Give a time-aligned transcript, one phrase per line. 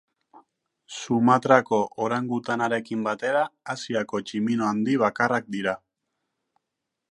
[0.99, 5.77] Sumatrako orangutanarekin batera Asiako tximino handi bakarrak dira.